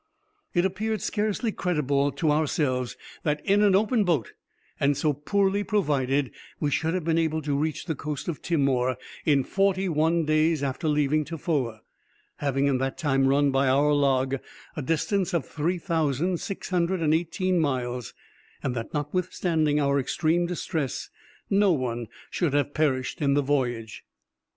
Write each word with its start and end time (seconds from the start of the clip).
It 0.55 0.65
appeared 0.65 0.99
scarcely 1.03 1.51
credible 1.51 2.11
to 2.13 2.31
ourselves 2.31 2.97
that, 3.21 3.39
in 3.45 3.61
an 3.61 3.75
open 3.75 4.03
boat, 4.03 4.33
and 4.79 4.97
so 4.97 5.13
poorly 5.13 5.63
provided, 5.63 6.31
we 6.59 6.71
should 6.71 6.95
have 6.95 7.03
been 7.03 7.19
able 7.19 7.43
to 7.43 7.55
reach 7.55 7.85
the 7.85 7.93
coast 7.93 8.27
of 8.27 8.41
Timor 8.41 8.97
in 9.25 9.43
forty 9.43 9.87
one 9.87 10.25
days 10.25 10.63
after 10.63 10.87
leaving 10.87 11.23
Tofoa, 11.23 11.81
having 12.37 12.65
in 12.65 12.79
that 12.79 12.97
time 12.97 13.27
run, 13.27 13.51
by 13.51 13.67
our 13.67 13.93
log, 13.93 14.37
a 14.75 14.81
distance 14.81 15.35
of 15.35 15.45
3618 15.45 17.59
miles 17.59 18.15
and 18.63 18.75
that, 18.75 18.95
notwithstanding 18.95 19.79
our 19.79 19.99
extreme 19.99 20.47
distress, 20.47 21.11
no 21.47 21.71
one 21.73 22.07
should 22.31 22.53
have 22.55 22.73
perished 22.73 23.21
in 23.21 23.35
the 23.35 23.43
voyage. 23.43 24.03